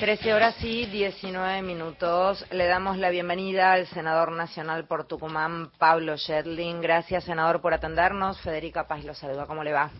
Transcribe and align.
13 0.00 0.34
horas 0.34 0.62
y 0.62 0.84
19 0.84 1.62
minutos. 1.62 2.44
Le 2.52 2.66
damos 2.66 2.98
la 2.98 3.08
bienvenida 3.08 3.72
al 3.72 3.86
senador 3.86 4.30
nacional 4.32 4.86
por 4.86 5.06
Tucumán, 5.06 5.70
Pablo 5.78 6.16
Shetling. 6.16 6.82
Gracias, 6.82 7.24
senador, 7.24 7.62
por 7.62 7.72
atendernos. 7.72 8.38
Federica 8.42 8.86
Paz 8.86 9.06
lo 9.06 9.14
saluda. 9.14 9.46
¿Cómo 9.46 9.64
le 9.64 9.72
va? 9.72 9.90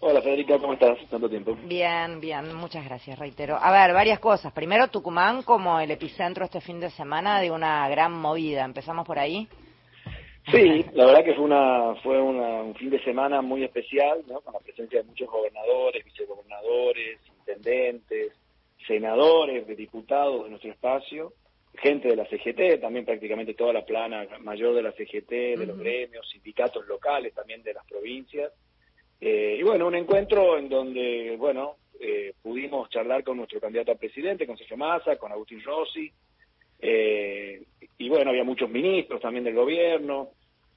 Hola, 0.00 0.20
Federica, 0.20 0.58
¿cómo 0.58 0.74
estás? 0.74 0.98
Tanto 1.08 1.30
tiempo. 1.30 1.56
Bien, 1.64 2.20
bien. 2.20 2.54
Muchas 2.54 2.84
gracias, 2.84 3.18
reitero. 3.18 3.56
A 3.58 3.72
ver, 3.72 3.94
varias 3.94 4.18
cosas. 4.18 4.52
Primero, 4.52 4.88
Tucumán 4.88 5.42
como 5.42 5.80
el 5.80 5.90
epicentro 5.90 6.44
este 6.44 6.60
fin 6.60 6.78
de 6.78 6.90
semana 6.90 7.40
de 7.40 7.50
una 7.50 7.88
gran 7.88 8.12
movida. 8.12 8.66
¿Empezamos 8.66 9.06
por 9.06 9.18
ahí? 9.18 9.48
Sí, 10.50 10.84
la 10.92 11.06
verdad 11.06 11.24
que 11.24 11.34
fue 11.34 11.44
una 11.44 11.94
fue 12.02 12.20
un 12.20 12.74
fin 12.74 12.90
de 12.90 13.02
semana 13.02 13.40
muy 13.40 13.64
especial, 13.64 14.22
¿no? 14.26 14.42
Con 14.42 14.52
la 14.52 14.60
presencia 14.60 15.00
de 15.00 15.08
muchos 15.08 15.28
gobernadores, 15.28 16.04
vicegobernadores, 16.04 17.18
intendentes, 17.38 18.32
senadores, 18.86 19.66
de 19.66 19.76
diputados 19.76 20.44
de 20.44 20.50
nuestro 20.50 20.70
espacio, 20.70 21.32
gente 21.74 22.08
de 22.08 22.16
la 22.16 22.26
CGT, 22.26 22.80
también 22.80 23.04
prácticamente 23.04 23.54
toda 23.54 23.72
la 23.72 23.84
plana 23.84 24.26
mayor 24.40 24.74
de 24.74 24.82
la 24.82 24.92
CGT, 24.92 25.30
de 25.58 25.66
los 25.66 25.78
gremios, 25.78 26.28
sindicatos 26.30 26.86
locales 26.86 27.34
también 27.34 27.62
de 27.62 27.74
las 27.74 27.84
provincias. 27.86 28.52
Eh, 29.20 29.56
y 29.58 29.62
bueno, 29.62 29.86
un 29.86 29.94
encuentro 29.94 30.58
en 30.58 30.68
donde, 30.68 31.36
bueno, 31.38 31.76
eh, 32.00 32.34
pudimos 32.42 32.90
charlar 32.90 33.22
con 33.22 33.36
nuestro 33.36 33.60
candidato 33.60 33.92
a 33.92 33.96
presidente, 33.96 34.46
con 34.46 34.58
Sergio 34.58 34.76
Massa, 34.76 35.16
con 35.16 35.32
Agustín 35.32 35.62
Rossi, 35.62 36.12
eh, 36.80 37.62
y 37.98 38.08
bueno, 38.08 38.30
había 38.30 38.44
muchos 38.44 38.68
ministros 38.68 39.20
también 39.20 39.44
del 39.44 39.54
gobierno, 39.54 40.30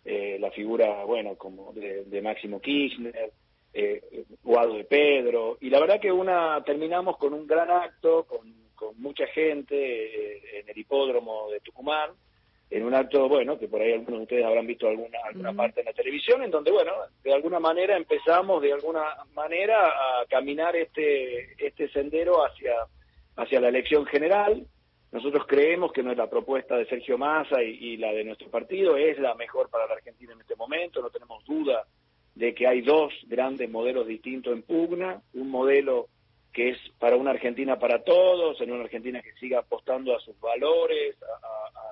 la 0.05 0.51
figura, 0.51 1.03
bueno, 1.03 1.35
como 1.35 1.73
de 1.73 2.21
Máximo 2.21 2.61
Kirchner, 2.61 3.31
eh, 3.77 4.23
Guado 4.41 4.75
de 4.75 4.85
Pedro, 4.85 5.57
y 5.59 5.69
la 5.69 5.81
verdad 5.81 5.99
que 5.99 6.09
una 6.09 6.63
terminamos 6.63 7.17
con 7.17 7.33
un 7.33 7.45
gran 7.45 7.69
acto, 7.69 8.25
con, 8.25 8.65
mucha 8.97 9.25
gente 9.27 9.75
eh, 9.75 10.59
en 10.59 10.69
el 10.69 10.77
hipódromo 10.77 11.49
de 11.49 11.59
Tucumán, 11.59 12.11
en 12.69 12.85
un 12.85 12.93
acto, 12.93 13.27
bueno, 13.27 13.57
que 13.57 13.67
por 13.67 13.81
ahí 13.81 13.91
algunos 13.91 14.19
de 14.19 14.23
ustedes 14.23 14.45
habrán 14.45 14.67
visto 14.67 14.87
alguna, 14.87 15.17
alguna 15.25 15.53
parte 15.53 15.81
en 15.81 15.87
la 15.87 15.93
televisión, 15.93 16.43
en 16.43 16.51
donde, 16.51 16.71
bueno, 16.71 16.91
de 17.23 17.33
alguna 17.33 17.59
manera 17.59 17.97
empezamos, 17.97 18.61
de 18.61 18.73
alguna 18.73 19.03
manera, 19.33 19.87
a 19.87 20.25
caminar 20.27 20.75
este, 20.75 21.53
este 21.65 21.89
sendero 21.89 22.45
hacia, 22.45 22.75
hacia 23.35 23.59
la 23.59 23.69
elección 23.69 24.05
general. 24.05 24.65
Nosotros 25.11 25.45
creemos 25.47 25.91
que 25.91 26.03
nuestra 26.03 26.29
propuesta 26.29 26.77
de 26.77 26.85
Sergio 26.85 27.17
Massa 27.17 27.61
y, 27.63 27.71
y 27.71 27.97
la 27.97 28.13
de 28.13 28.23
nuestro 28.23 28.49
partido 28.49 28.95
es 28.95 29.19
la 29.19 29.35
mejor 29.35 29.69
para 29.69 29.87
la 29.87 29.95
Argentina 29.95 30.33
en 30.33 30.41
este 30.41 30.55
momento, 30.55 31.01
no 31.01 31.09
tenemos 31.09 31.43
duda 31.43 31.85
de 32.35 32.53
que 32.53 32.67
hay 32.67 32.81
dos 32.81 33.13
grandes 33.27 33.69
modelos 33.69 34.07
distintos 34.07 34.53
en 34.53 34.61
pugna, 34.61 35.21
un 35.33 35.49
modelo 35.49 36.07
que 36.53 36.69
es 36.69 36.77
para 36.99 37.17
una 37.17 37.31
Argentina 37.31 37.79
para 37.79 38.03
todos, 38.03 38.59
en 38.61 38.71
una 38.71 38.83
Argentina 38.83 39.21
que 39.21 39.33
siga 39.33 39.59
apostando 39.59 40.15
a 40.15 40.19
sus 40.19 40.39
valores, 40.39 41.17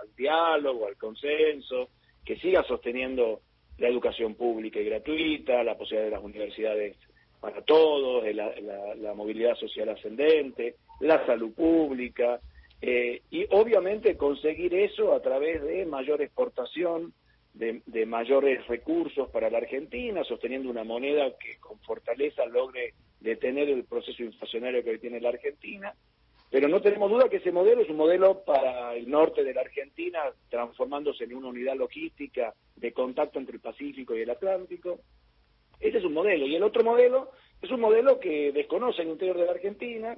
al 0.01 0.15
diálogo, 0.15 0.87
al 0.87 0.95
consenso, 0.95 1.89
que 2.23 2.37
siga 2.37 2.63
sosteniendo 2.63 3.41
la 3.77 3.87
educación 3.89 4.35
pública 4.35 4.79
y 4.79 4.85
gratuita, 4.85 5.63
la 5.63 5.77
posibilidad 5.77 6.05
de 6.05 6.15
las 6.15 6.23
universidades 6.23 6.97
para 7.41 7.61
todos, 7.61 8.23
la, 8.33 9.13
movilidad 9.13 9.55
social 9.55 9.89
ascendente, 9.89 10.75
la 11.01 11.25
salud 11.25 11.53
pública, 11.53 12.39
eh, 12.81 13.21
y 13.31 13.45
obviamente 13.51 14.15
conseguir 14.15 14.73
eso 14.73 15.13
a 15.13 15.21
través 15.21 15.61
de 15.61 15.85
mayor 15.85 16.21
exportación, 16.21 17.13
de, 17.53 18.05
mayores 18.05 18.65
recursos 18.67 19.29
para 19.29 19.49
la 19.49 19.59
Argentina, 19.59 20.23
sosteniendo 20.23 20.69
una 20.69 20.83
moneda 20.83 21.37
que 21.37 21.57
con 21.59 21.79
fortaleza 21.79 22.45
logre 22.45 22.93
detener 23.19 23.69
el 23.69 23.85
proceso 23.85 24.23
inflacionario 24.23 24.83
que 24.83 24.91
hoy 24.91 24.99
tiene 24.99 25.21
la 25.21 25.29
Argentina. 25.29 25.93
Pero 26.49 26.67
no 26.67 26.81
tenemos 26.81 27.09
duda 27.09 27.29
que 27.29 27.37
ese 27.37 27.51
modelo 27.51 27.81
es 27.81 27.89
un 27.89 27.97
modelo 27.97 28.43
para 28.43 28.95
el 28.95 29.09
norte 29.09 29.43
de 29.43 29.53
la 29.53 29.61
Argentina, 29.61 30.19
transformándose 30.49 31.23
en 31.23 31.35
una 31.35 31.47
unidad 31.47 31.75
logística 31.75 32.53
de 32.75 32.91
contacto 32.91 33.39
entre 33.39 33.55
el 33.55 33.61
Pacífico 33.61 34.15
y 34.15 34.21
el 34.21 34.29
Atlántico. 34.29 34.99
Ese 35.79 35.97
es 35.97 36.03
un 36.03 36.13
modelo. 36.13 36.45
Y 36.45 36.55
el 36.55 36.63
otro 36.63 36.83
modelo 36.83 37.31
es 37.61 37.71
un 37.71 37.79
modelo 37.79 38.19
que 38.19 38.51
desconoce 38.51 39.01
el 39.01 39.09
interior 39.09 39.37
de 39.37 39.45
la 39.45 39.51
Argentina, 39.53 40.17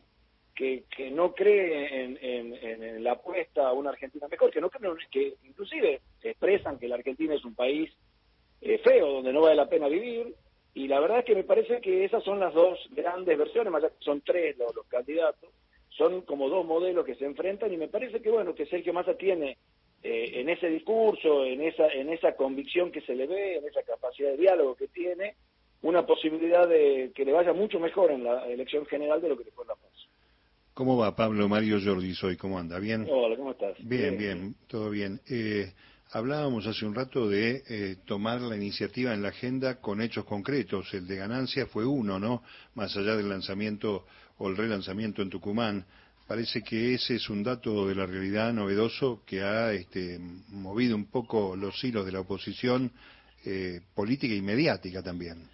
que, 0.56 0.85
que 0.96 1.12
no 1.12 1.34
cree 1.34 2.03
en, 2.03 2.17
en, 2.22 3.03
la 3.03 3.13
apuesta 3.13 3.67
a 3.67 3.73
una 3.73 3.90
Argentina 3.91 4.28
mejor, 4.28 4.52
que 4.52 4.62
no 4.62 4.69
creen, 4.69 4.96
que 5.12 5.35
inclusive 5.44 6.02
expresan 6.30 6.80
que 6.80 6.88
la 6.88 6.96
Argentina 6.96 7.34
es 7.34 7.46
un 7.46 7.56
país 7.56 7.91
eh, 8.62 8.80
feo, 8.80 9.12
donde 9.12 9.34
no 9.34 9.41
vale 9.41 9.56
la 9.56 9.69
pena 9.69 9.88
vivir, 9.88 10.34
y 10.74 10.88
la 10.88 11.00
verdad 11.00 11.19
es 11.19 11.25
que 11.25 11.36
me 11.36 11.44
parece 11.44 11.80
que 11.81 12.03
esas 12.03 12.24
son 12.24 12.40
las 12.40 12.53
dos 12.53 12.80
grandes 12.91 13.38
versiones, 13.38 13.72
más 13.72 13.84
son 14.00 14.22
tres 14.22 14.58
los, 14.58 14.74
candidatos, 14.88 15.50
son 15.90 16.22
como 16.22 16.50
dos 16.50 16.66
modelos 16.66 17.06
que 17.06 17.16
se 17.16 17.25
enfrentan, 17.25 17.72
y 17.74 17.78
me 17.78 17.88
parece 17.88 18.22
que 18.22 18.30
bueno, 18.30 18.53
que 18.53 18.66
Sergio 18.66 18.94
Massa 18.94 19.16
tiene 19.16 19.58
eh, 20.03 20.31
en 20.34 20.50
ese 20.50 20.68
discurso, 20.68 21.46
en 21.46 21.62
esa, 21.62 21.88
en 21.88 22.09
esa 22.09 22.35
convicción 22.35 22.91
que 22.91 23.02
se 23.02 23.16
le 23.16 23.28
ve, 23.28 23.58
en 23.58 23.66
esa 23.66 23.84
capacidad 23.84 24.31
de 24.31 24.38
diálogo 24.38 24.75
que 24.75 24.88
tiene, 24.88 25.35
una 25.81 26.06
posibilidad 26.06 26.68
de 26.68 27.12
que 27.16 27.25
le 27.25 27.31
vaya 27.31 27.53
mucho 27.53 27.80
mejor 27.80 28.12
en 28.12 28.24
la 28.24 28.47
elección 28.47 28.85
general 28.88 29.22
de 29.22 29.30
lo 29.30 29.38
que 29.38 29.44
le 29.46 29.52
fue 29.52 29.64
en 29.64 29.69
la 29.69 29.75
paz. 29.75 29.91
¿Cómo 30.74 30.97
va 30.97 31.16
Pablo 31.16 31.47
Mario 31.47 31.78
Jordi 31.81 32.14
soy? 32.14 32.35
¿Cómo 32.35 32.59
anda? 32.59 32.80
¿Bien? 32.80 33.08
Hola, 33.09 33.38
¿cómo 33.38 33.52
estás? 33.52 33.78
Bien, 33.80 34.18
bien, 34.18 34.56
todo 34.68 34.90
bien. 34.90 35.22
Eh, 35.30 35.72
hablábamos 36.11 36.66
hace 36.67 36.85
un 36.85 36.95
rato 36.95 37.29
de 37.29 37.63
eh, 37.67 37.95
tomar 38.05 38.41
la 38.41 38.55
iniciativa 38.55 39.13
en 39.13 39.21
la 39.21 39.29
agenda 39.29 39.81
con 39.81 40.01
hechos 40.01 40.25
concretos. 40.25 40.93
El 40.93 41.07
de 41.07 41.17
ganancia 41.17 41.66
fue 41.66 41.85
uno, 41.85 42.19
¿no? 42.19 42.43
Más 42.75 42.95
allá 42.97 43.16
del 43.16 43.29
lanzamiento 43.29 44.05
o 44.38 44.49
el 44.49 44.57
relanzamiento 44.57 45.21
en 45.21 45.29
Tucumán. 45.29 45.85
Parece 46.27 46.63
que 46.63 46.95
ese 46.95 47.16
es 47.16 47.29
un 47.29 47.43
dato 47.43 47.88
de 47.88 47.95
la 47.95 48.05
realidad 48.05 48.51
novedoso 48.51 49.21
que 49.25 49.41
ha 49.41 49.71
este, 49.73 50.19
movido 50.49 50.95
un 50.95 51.05
poco 51.05 51.55
los 51.55 51.83
hilos 51.83 52.05
de 52.05 52.11
la 52.11 52.22
oposición 52.22 52.91
eh, 53.45 53.81
política 53.93 54.33
y 54.33 54.41
mediática 54.41 55.03
también. 55.03 55.47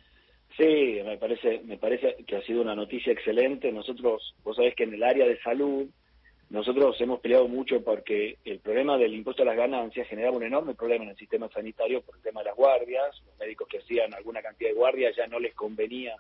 Sí, 0.58 1.00
me 1.04 1.18
parece, 1.18 1.62
me 1.66 1.78
parece 1.78 2.18
que 2.26 2.36
ha 2.38 2.42
sido 2.44 2.62
una 2.62 2.76
noticia 2.76 3.12
excelente. 3.12 3.72
Nosotros, 3.72 4.34
vos 4.44 4.56
sabés 4.56 4.76
que 4.76 4.84
en 4.84 4.94
el 4.94 5.04
área 5.04 5.26
de 5.26 5.40
salud, 5.40 5.88
nosotros 6.52 7.00
hemos 7.00 7.22
peleado 7.22 7.48
mucho 7.48 7.82
porque 7.82 8.38
el 8.44 8.60
problema 8.60 8.98
del 8.98 9.14
impuesto 9.14 9.44
a 9.44 9.46
las 9.46 9.56
ganancias 9.56 10.06
generaba 10.10 10.36
un 10.36 10.44
enorme 10.44 10.76
problema 10.76 11.06
en 11.06 11.12
el 11.12 11.16
sistema 11.16 11.48
sanitario 11.48 12.02
por 12.02 12.18
el 12.18 12.22
tema 12.22 12.42
de 12.42 12.48
las 12.48 12.58
guardias. 12.58 13.22
Los 13.26 13.40
médicos 13.40 13.70
que 13.70 13.78
hacían 13.78 14.14
alguna 14.14 14.42
cantidad 14.42 14.70
de 14.70 14.76
guardias 14.76 15.16
ya 15.16 15.28
no 15.28 15.40
les 15.40 15.56
convenía 15.56 16.14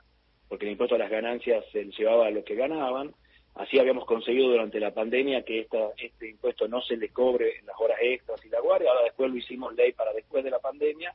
porque 0.47 0.65
el 0.65 0.71
impuesto 0.71 0.95
a 0.95 0.99
las 0.99 1.09
ganancias 1.09 1.65
se 1.73 1.83
llevaba 1.83 2.27
a 2.27 2.31
lo 2.31 2.45
que 2.45 2.55
ganaban. 2.55 3.13
Así 3.55 3.77
habíamos 3.77 4.05
conseguido 4.05 4.47
durante 4.47 4.79
la 4.79 4.93
pandemia 4.93 5.43
que 5.43 5.59
esta, 5.59 5.89
este 5.97 6.29
impuesto 6.29 6.65
no 6.65 6.81
se 6.81 6.95
le 6.95 7.09
cobre 7.09 7.57
en 7.59 7.65
las 7.65 7.75
horas 7.77 7.97
extras 8.01 8.39
y 8.45 8.49
la 8.49 8.61
guardia. 8.61 8.89
Ahora 8.89 9.03
después 9.03 9.29
lo 9.29 9.35
hicimos 9.35 9.75
ley 9.75 9.91
para 9.91 10.13
después 10.13 10.45
de 10.45 10.51
la 10.51 10.59
pandemia. 10.59 11.13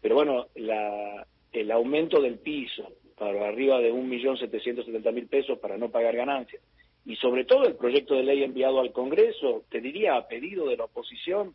Pero 0.00 0.14
bueno, 0.14 0.46
la, 0.54 1.26
el 1.52 1.70
aumento 1.70 2.18
del 2.18 2.38
piso 2.38 2.92
para 3.18 3.46
arriba 3.46 3.78
de 3.80 3.92
1.770.000 3.92 5.28
pesos 5.28 5.58
para 5.58 5.76
no 5.76 5.90
pagar 5.90 6.16
ganancias 6.16 6.62
y 7.04 7.16
sobre 7.16 7.44
todo 7.44 7.64
el 7.64 7.76
proyecto 7.76 8.14
de 8.14 8.22
ley 8.22 8.42
enviado 8.42 8.80
al 8.80 8.92
Congreso, 8.92 9.64
te 9.70 9.80
diría 9.80 10.16
a 10.16 10.26
pedido 10.26 10.68
de 10.68 10.76
la 10.76 10.84
oposición, 10.84 11.54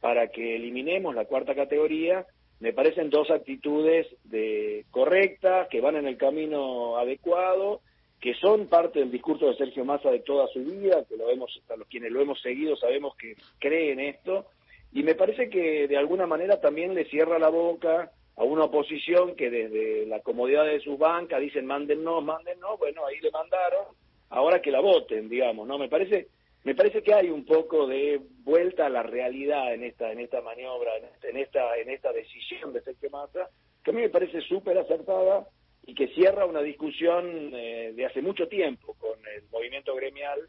para 0.00 0.28
que 0.28 0.56
eliminemos 0.56 1.14
la 1.14 1.24
cuarta 1.24 1.54
categoría, 1.54 2.26
me 2.60 2.72
parecen 2.72 3.10
dos 3.10 3.30
actitudes 3.30 4.06
de 4.24 4.86
correctas, 4.90 5.68
que 5.68 5.80
van 5.80 5.96
en 5.96 6.06
el 6.06 6.16
camino 6.16 6.96
adecuado, 6.96 7.80
que 8.20 8.34
son 8.34 8.68
parte 8.68 9.00
del 9.00 9.10
discurso 9.10 9.46
de 9.46 9.56
Sergio 9.56 9.84
Massa 9.84 10.10
de 10.10 10.20
toda 10.20 10.46
su 10.48 10.60
vida, 10.60 11.04
que 11.06 11.16
lo 11.16 11.26
vemos, 11.26 11.60
a 11.68 11.76
los 11.76 11.86
quienes 11.88 12.12
lo 12.12 12.22
hemos 12.22 12.40
seguido 12.40 12.76
sabemos 12.76 13.14
que 13.16 13.34
cree 13.58 13.92
en 13.92 14.00
esto, 14.00 14.46
y 14.92 15.02
me 15.02 15.14
parece 15.14 15.50
que 15.50 15.86
de 15.86 15.96
alguna 15.98 16.26
manera 16.26 16.58
también 16.60 16.94
le 16.94 17.04
cierra 17.06 17.38
la 17.38 17.50
boca 17.50 18.10
a 18.36 18.44
una 18.44 18.64
oposición 18.64 19.34
que 19.36 19.50
desde 19.50 20.06
la 20.06 20.20
comodidad 20.20 20.64
de 20.64 20.80
sus 20.80 20.98
bancas 20.98 21.40
dicen 21.40 21.66
mándennos, 21.66 22.24
mándennos, 22.24 22.78
bueno, 22.78 23.04
ahí 23.04 23.20
le 23.20 23.30
mandaron, 23.30 23.86
ahora 24.30 24.60
que 24.60 24.70
la 24.70 24.80
voten, 24.80 25.28
digamos, 25.28 25.66
¿no? 25.66 25.78
Me 25.78 25.88
parece, 25.88 26.28
me 26.64 26.74
parece 26.74 27.02
que 27.02 27.14
hay 27.14 27.30
un 27.30 27.44
poco 27.44 27.86
de 27.86 28.20
vuelta 28.42 28.86
a 28.86 28.90
la 28.90 29.02
realidad 29.02 29.72
en 29.74 29.84
esta, 29.84 30.10
en 30.12 30.20
esta 30.20 30.40
maniobra, 30.40 30.92
en 31.22 31.36
esta, 31.36 31.76
en 31.76 31.90
esta 31.90 32.12
decisión 32.12 32.72
de 32.72 32.82
Sergio 32.82 33.10
Massa, 33.10 33.48
que 33.84 33.90
a 33.90 33.94
mí 33.94 34.00
me 34.02 34.08
parece 34.08 34.40
súper 34.42 34.78
acertada 34.78 35.46
y 35.86 35.94
que 35.94 36.08
cierra 36.08 36.44
una 36.44 36.62
discusión 36.62 37.52
eh, 37.54 37.92
de 37.94 38.06
hace 38.06 38.20
mucho 38.20 38.48
tiempo 38.48 38.94
con 38.94 39.18
el 39.36 39.48
movimiento 39.50 39.94
gremial, 39.94 40.40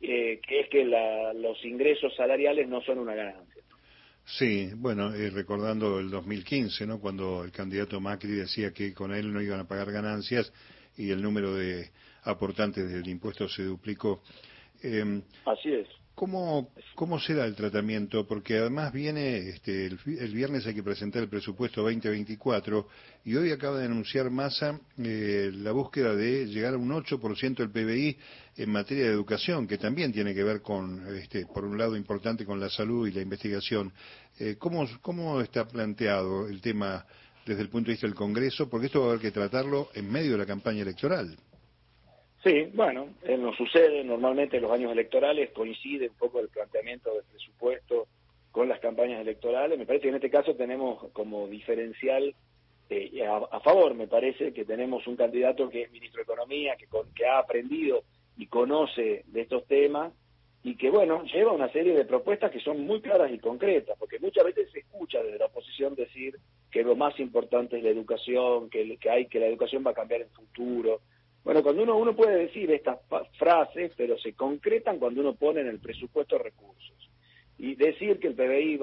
eh, 0.00 0.40
que 0.46 0.60
es 0.60 0.68
que 0.70 0.84
los 0.84 1.62
ingresos 1.64 2.14
salariales 2.16 2.68
no 2.68 2.80
son 2.82 2.98
una 2.98 3.14
ganancia. 3.14 3.62
Sí, 4.24 4.70
bueno, 4.74 5.12
recordando 5.32 6.00
el 6.00 6.10
2015, 6.10 6.86
¿no? 6.86 7.00
Cuando 7.00 7.44
el 7.44 7.52
candidato 7.52 8.00
Macri 8.00 8.32
decía 8.32 8.72
que 8.72 8.92
con 8.92 9.14
él 9.14 9.32
no 9.32 9.40
iban 9.40 9.60
a 9.60 9.68
pagar 9.68 9.92
ganancias 9.92 10.52
y 10.96 11.10
el 11.10 11.22
número 11.22 11.54
de 11.54 11.90
aportantes 12.26 12.90
del 12.90 13.08
impuesto 13.08 13.48
se 13.48 13.64
duplicó. 13.64 14.22
Em, 14.82 15.22
Así 15.44 15.72
es. 15.72 15.88
¿Cómo, 16.16 16.70
¿Cómo 16.94 17.20
será 17.20 17.44
el 17.44 17.54
tratamiento? 17.54 18.26
Porque 18.26 18.56
además 18.56 18.90
viene, 18.90 19.36
este, 19.50 19.84
el, 19.84 20.32
viernes 20.32 20.66
hay 20.66 20.74
que 20.74 20.82
presentar 20.82 21.22
el 21.22 21.28
presupuesto 21.28 21.82
2024 21.82 22.88
y 23.26 23.36
hoy 23.36 23.52
acaba 23.52 23.78
de 23.78 23.84
anunciar 23.84 24.30
Massa 24.30 24.80
eh, 24.96 25.50
la 25.52 25.72
búsqueda 25.72 26.14
de 26.14 26.46
llegar 26.46 26.72
a 26.72 26.78
un 26.78 26.88
8% 26.88 27.56
del 27.56 27.70
PBI 27.70 28.16
en 28.56 28.70
materia 28.70 29.04
de 29.04 29.10
educación, 29.10 29.66
que 29.66 29.76
también 29.76 30.10
tiene 30.10 30.34
que 30.34 30.42
ver 30.42 30.62
con, 30.62 31.06
este, 31.18 31.44
por 31.44 31.66
un 31.66 31.76
lado 31.76 31.94
importante 31.94 32.46
con 32.46 32.58
la 32.58 32.70
salud 32.70 33.06
y 33.06 33.12
la 33.12 33.20
investigación. 33.20 33.92
Eh, 34.38 34.56
¿cómo, 34.58 34.88
¿Cómo 35.02 35.42
está 35.42 35.68
planteado 35.68 36.48
el 36.48 36.62
tema 36.62 37.04
desde 37.44 37.60
el 37.60 37.68
punto 37.68 37.88
de 37.88 37.92
vista 37.92 38.06
del 38.06 38.16
Congreso? 38.16 38.70
Porque 38.70 38.86
esto 38.86 39.00
va 39.00 39.08
a 39.08 39.08
haber 39.10 39.20
que 39.20 39.32
tratarlo 39.32 39.90
en 39.92 40.10
medio 40.10 40.32
de 40.32 40.38
la 40.38 40.46
campaña 40.46 40.80
electoral. 40.80 41.36
Sí, 42.46 42.70
bueno, 42.74 43.08
eh, 43.24 43.36
nos 43.36 43.56
sucede 43.56 44.04
normalmente 44.04 44.58
en 44.58 44.62
los 44.62 44.70
años 44.70 44.92
electorales, 44.92 45.50
coincide 45.50 46.10
un 46.10 46.14
poco 46.14 46.38
el 46.38 46.48
planteamiento 46.48 47.12
del 47.12 47.24
presupuesto 47.24 48.06
con 48.52 48.68
las 48.68 48.78
campañas 48.78 49.20
electorales. 49.20 49.76
Me 49.76 49.84
parece 49.84 50.04
que 50.04 50.08
en 50.10 50.14
este 50.14 50.30
caso 50.30 50.54
tenemos 50.54 51.10
como 51.12 51.48
diferencial 51.48 52.36
eh, 52.88 53.26
a, 53.26 53.58
favor, 53.58 53.94
me 53.94 54.06
parece 54.06 54.52
que 54.52 54.64
tenemos 54.64 55.08
un 55.08 55.16
candidato 55.16 55.68
que 55.68 55.82
es 55.82 55.90
ministro 55.90 56.18
de 56.18 56.22
Economía, 56.22 56.76
que, 56.76 56.86
que 57.16 57.26
ha 57.26 57.40
aprendido 57.40 58.04
y 58.36 58.46
conoce 58.46 59.24
de 59.26 59.40
estos 59.40 59.66
temas 59.66 60.12
y 60.62 60.76
que, 60.76 60.88
bueno, 60.88 61.24
lleva 61.24 61.50
una 61.50 61.72
serie 61.72 61.94
de 61.94 62.04
propuestas 62.04 62.52
que 62.52 62.60
son 62.60 62.86
muy 62.86 63.00
claras 63.00 63.32
y 63.32 63.40
concretas, 63.40 63.98
porque 63.98 64.20
muchas 64.20 64.44
veces 64.44 64.70
se 64.70 64.78
escucha 64.78 65.20
desde 65.20 65.40
la 65.40 65.46
oposición 65.46 65.96
decir 65.96 66.38
que 66.70 66.84
lo 66.84 66.94
más 66.94 67.18
importante 67.18 67.78
es 67.78 67.82
la 67.82 67.90
educación, 67.90 68.70
que, 68.70 68.96
que 68.98 69.10
hay 69.10 69.26
que 69.26 69.40
la 69.40 69.46
educación 69.46 69.82
va 69.84 69.90
a 69.90 69.94
cambiar 69.94 70.20
en 70.20 70.30
futuro, 70.30 71.00
bueno, 71.46 71.62
cuando 71.62 71.84
uno, 71.84 71.96
uno 71.96 72.16
puede 72.16 72.38
decir 72.38 72.68
estas 72.72 72.98
frases, 73.38 73.92
pero 73.96 74.18
se 74.18 74.32
concretan 74.32 74.98
cuando 74.98 75.20
uno 75.20 75.36
pone 75.36 75.60
en 75.60 75.68
el 75.68 75.78
presupuesto 75.78 76.38
recursos. 76.38 77.08
Y 77.56 77.76
decir 77.76 78.18
que 78.18 78.26
el 78.26 78.34
PBI 78.34 78.76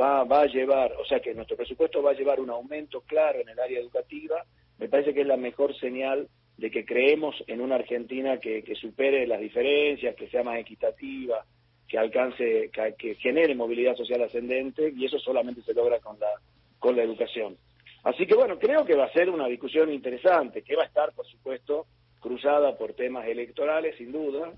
va, 0.00 0.24
va, 0.24 0.40
a 0.40 0.46
llevar, 0.46 0.94
o 0.94 1.04
sea, 1.04 1.20
que 1.20 1.34
nuestro 1.34 1.58
presupuesto 1.58 2.02
va 2.02 2.12
a 2.12 2.14
llevar 2.14 2.40
un 2.40 2.48
aumento 2.48 3.02
claro 3.02 3.40
en 3.40 3.50
el 3.50 3.60
área 3.60 3.78
educativa, 3.78 4.42
me 4.78 4.88
parece 4.88 5.12
que 5.12 5.20
es 5.20 5.26
la 5.26 5.36
mejor 5.36 5.78
señal 5.78 6.28
de 6.56 6.70
que 6.70 6.86
creemos 6.86 7.36
en 7.46 7.60
una 7.60 7.74
Argentina 7.74 8.38
que, 8.38 8.62
que 8.62 8.74
supere 8.74 9.26
las 9.26 9.40
diferencias, 9.40 10.16
que 10.16 10.30
sea 10.30 10.42
más 10.42 10.58
equitativa, 10.58 11.44
que 11.86 11.98
alcance, 11.98 12.70
que, 12.72 12.94
que, 12.96 13.16
genere 13.16 13.54
movilidad 13.54 13.96
social 13.96 14.22
ascendente, 14.22 14.94
y 14.96 15.04
eso 15.04 15.18
solamente 15.18 15.60
se 15.60 15.74
logra 15.74 16.00
con 16.00 16.18
la, 16.18 16.30
con 16.78 16.96
la 16.96 17.02
educación. 17.02 17.58
Así 18.02 18.26
que 18.26 18.34
bueno, 18.34 18.58
creo 18.58 18.86
que 18.86 18.94
va 18.94 19.04
a 19.04 19.12
ser 19.12 19.28
una 19.28 19.46
discusión 19.46 19.92
interesante, 19.92 20.62
que 20.62 20.74
va 20.74 20.84
a 20.84 20.86
estar, 20.86 21.12
por 21.12 21.26
supuesto, 21.26 21.86
cruzada 22.20 22.76
por 22.76 22.94
temas 22.94 23.26
electorales, 23.26 23.96
sin 23.96 24.12
duda, 24.12 24.52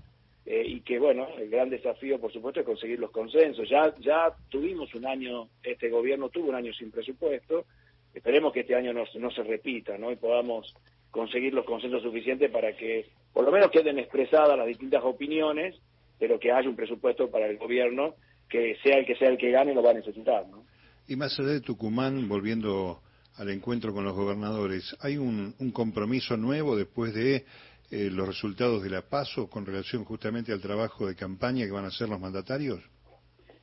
eh, 0.45 0.63
y 0.65 0.81
que, 0.81 0.97
bueno, 0.99 1.27
el 1.37 1.49
gran 1.49 1.69
desafío, 1.69 2.19
por 2.19 2.33
supuesto, 2.33 2.61
es 2.61 2.65
conseguir 2.65 2.99
los 2.99 3.11
consensos. 3.11 3.69
Ya, 3.69 3.93
ya 3.99 4.33
tuvimos 4.49 4.93
un 4.95 5.05
año, 5.05 5.47
este 5.63 5.89
gobierno 5.89 6.29
tuvo 6.29 6.49
un 6.49 6.55
año 6.55 6.73
sin 6.73 6.91
presupuesto, 6.91 7.65
esperemos 8.13 8.51
que 8.51 8.61
este 8.61 8.75
año 8.75 8.93
no, 8.93 9.03
no 9.15 9.31
se 9.31 9.43
repita, 9.43 9.97
¿no? 9.97 10.11
Y 10.11 10.15
podamos 10.15 10.73
conseguir 11.11 11.53
los 11.53 11.65
consensos 11.65 12.01
suficientes 12.01 12.49
para 12.49 12.75
que, 12.75 13.07
por 13.33 13.45
lo 13.45 13.51
menos, 13.51 13.69
queden 13.69 13.99
expresadas 13.99 14.57
las 14.57 14.67
distintas 14.67 15.03
opiniones, 15.03 15.75
pero 16.17 16.39
que 16.39 16.51
haya 16.51 16.69
un 16.69 16.75
presupuesto 16.75 17.29
para 17.29 17.47
el 17.47 17.57
gobierno 17.57 18.15
que 18.49 18.77
sea 18.83 18.97
el 18.97 19.05
que 19.05 19.15
sea 19.15 19.29
el 19.29 19.37
que 19.37 19.51
gane 19.51 19.73
lo 19.73 19.81
va 19.81 19.91
a 19.91 19.95
necesitar, 19.95 20.47
¿no? 20.47 20.65
Y 21.07 21.15
más 21.15 21.37
allá 21.39 21.49
de 21.49 21.61
Tucumán, 21.61 22.27
volviendo 22.27 23.01
al 23.41 23.49
encuentro 23.49 23.91
con 23.91 24.05
los 24.05 24.13
gobernadores. 24.13 24.95
¿Hay 25.01 25.17
un, 25.17 25.55
compromiso 25.73 26.37
nuevo 26.37 26.75
después 26.75 27.11
de 27.15 27.43
eh, 27.89 28.09
los 28.11 28.27
resultados 28.27 28.83
de 28.83 28.91
la 28.91 29.01
PASO 29.01 29.49
con 29.49 29.65
relación 29.65 30.05
justamente 30.05 30.51
al 30.51 30.61
trabajo 30.61 31.07
de 31.07 31.15
campaña 31.15 31.65
que 31.65 31.71
van 31.71 31.85
a 31.85 31.87
hacer 31.87 32.07
los 32.07 32.19
mandatarios? 32.19 32.79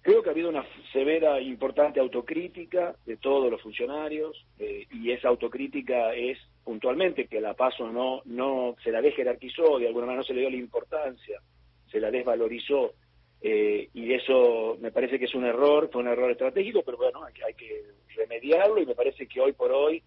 Creo 0.03 0.21
que 0.21 0.31
ha 0.31 0.33
habido 0.33 0.49
una 0.49 0.65
severa, 0.93 1.41
importante 1.41 2.01
autocrítica 2.01 2.97
de 3.07 3.19
todos 3.19 3.53
los 3.53 3.63
funcionarios 3.63 4.45
eh, 4.59 4.85
y 4.91 5.13
esa 5.13 5.29
autocrítica 5.29 6.13
es 6.13 6.39
puntualmente 6.65 7.29
que 7.29 7.41
la 7.41 7.55
PASO 7.55 7.93
no, 7.93 8.23
no 8.25 8.75
se 8.83 8.91
la 8.91 9.01
desjerarquizó, 9.01 9.79
de 9.79 9.87
alguna 9.87 10.07
manera 10.07 10.23
no 10.23 10.27
se 10.27 10.35
le 10.35 10.41
dio 10.41 10.51
la 10.51 10.57
importancia, 10.57 11.41
se 11.89 12.01
la 12.01 12.11
desvalorizó 12.11 12.95
eh, 13.41 13.89
y 13.95 14.13
eso 14.13 14.77
me 14.81 14.91
parece 14.91 15.19
que 15.19 15.27
es 15.27 15.35
un 15.35 15.45
error, 15.45 15.89
fue 15.93 16.03
un 16.03 16.09
error 16.09 16.31
estratégico, 16.31 16.83
pero 16.83 16.97
bueno, 16.97 17.25
hay, 17.25 17.35
hay 17.47 17.55
que 17.55 17.85
remediarlo 18.17 18.81
y 18.81 18.87
me 18.87 18.95
parece 18.95 19.27
que 19.27 19.41
hoy 19.41 19.53
por 19.53 19.73
hoy 19.73 20.03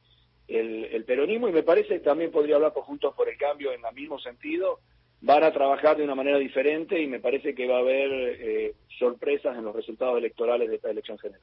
el, 0.60 1.06
peronismo, 1.06 1.48
y 1.48 1.52
me 1.52 1.64
parece 1.64 1.96
que 1.96 2.00
también 2.00 2.32
podría 2.32 2.56
hablar 2.56 2.74
por 2.74 2.84
Juntos 2.84 3.14
por 3.16 3.30
el 3.30 3.38
Cambio 3.38 3.72
en 3.72 3.86
el 3.86 3.94
mismo 3.94 4.20
sentido, 4.20 4.80
van 5.22 5.44
a 5.44 5.52
trabajar 5.52 5.98
de 5.98 6.04
una 6.04 6.16
manera 6.16 6.38
diferente 6.38 7.00
y 7.00 7.08
me 7.08 7.20
parece 7.20 7.54
que 7.54 7.68
va 7.68 7.78
a 7.78 7.82
haber 7.82 8.12
eh, 8.12 8.74
sorpresas 9.00 9.58
en 9.58 9.66
los 9.66 9.76
resultados 9.76 10.18
electorales 10.18 10.70
de 10.70 10.76
esta 10.76 10.90
elección 10.90 11.18
general. 11.20 11.42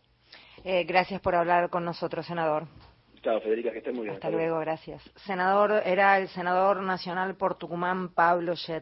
Eh, 0.65 0.85
gracias 0.85 1.21
por 1.21 1.35
hablar 1.35 1.71
con 1.71 1.85
nosotros, 1.85 2.27
senador. 2.27 2.65
Chao, 3.23 3.41
Federica, 3.41 3.73
que 3.73 3.79
esté 3.79 3.93
muy 3.93 4.03
bien. 4.03 4.15
Hasta, 4.15 4.31
luego, 4.31 4.59
gracias. 4.61 5.03
Senador, 5.27 5.83
era 5.85 6.19
el 6.19 6.29
senador 6.29 6.83
nacional 6.83 7.37
por 7.37 7.57
Tucumán, 7.57 8.15
Pablo 8.15 8.55
Shet. 8.55 8.77